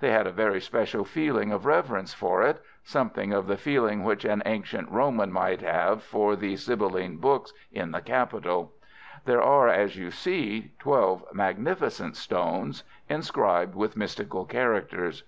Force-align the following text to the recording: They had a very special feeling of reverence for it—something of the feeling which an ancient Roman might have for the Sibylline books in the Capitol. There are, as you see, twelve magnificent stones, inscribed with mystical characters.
They 0.00 0.10
had 0.10 0.26
a 0.26 0.32
very 0.32 0.60
special 0.60 1.04
feeling 1.04 1.52
of 1.52 1.64
reverence 1.64 2.12
for 2.12 2.42
it—something 2.42 3.32
of 3.32 3.46
the 3.46 3.56
feeling 3.56 4.02
which 4.02 4.24
an 4.24 4.42
ancient 4.44 4.90
Roman 4.90 5.30
might 5.30 5.60
have 5.60 6.02
for 6.02 6.34
the 6.34 6.56
Sibylline 6.56 7.18
books 7.18 7.52
in 7.70 7.92
the 7.92 8.00
Capitol. 8.00 8.72
There 9.24 9.40
are, 9.40 9.68
as 9.68 9.94
you 9.96 10.10
see, 10.10 10.72
twelve 10.80 11.24
magnificent 11.32 12.16
stones, 12.16 12.82
inscribed 13.08 13.76
with 13.76 13.96
mystical 13.96 14.46
characters. 14.46 15.22